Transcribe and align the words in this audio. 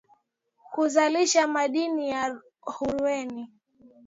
kuzalisha 0.73 1.47
madini 1.47 2.09
ya 2.09 2.41
urenia 2.81 3.47